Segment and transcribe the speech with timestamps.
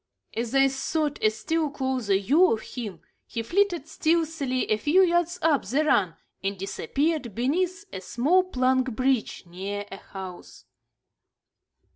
[0.35, 5.37] As I sought a still closer view of him, he flitted stealthily a few yards
[5.43, 10.65] up the run and disappeared beneath a small plank bridge near a house.